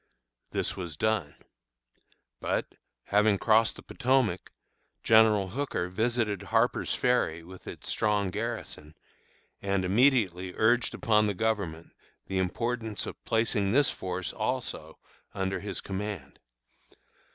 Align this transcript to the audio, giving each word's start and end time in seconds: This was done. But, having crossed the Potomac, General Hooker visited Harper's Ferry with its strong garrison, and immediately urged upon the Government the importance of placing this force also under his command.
This 0.49 0.75
was 0.75 0.97
done. 0.97 1.35
But, 2.39 2.65
having 3.03 3.37
crossed 3.37 3.75
the 3.75 3.83
Potomac, 3.83 4.49
General 5.03 5.49
Hooker 5.49 5.89
visited 5.89 6.41
Harper's 6.41 6.95
Ferry 6.95 7.43
with 7.43 7.67
its 7.67 7.87
strong 7.89 8.31
garrison, 8.31 8.95
and 9.61 9.85
immediately 9.85 10.55
urged 10.55 10.95
upon 10.95 11.27
the 11.27 11.35
Government 11.35 11.91
the 12.25 12.39
importance 12.39 13.05
of 13.05 13.23
placing 13.25 13.73
this 13.73 13.91
force 13.91 14.33
also 14.33 14.97
under 15.35 15.59
his 15.59 15.81
command. 15.81 16.39